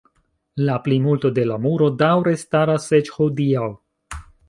La 0.69 0.77
plimulto 0.87 1.31
de 1.35 1.45
la 1.51 1.59
muro 1.67 1.91
daŭre 2.01 2.35
staras 2.47 2.91
eĉ 3.03 3.15
hodiaŭ. 3.19 3.73